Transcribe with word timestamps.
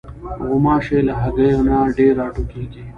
غوماشې 0.47 0.99
له 1.07 1.13
هګیو 1.21 1.59
نه 1.67 1.77
ډېرې 1.95 2.17
راټوکېږي. 2.19 2.81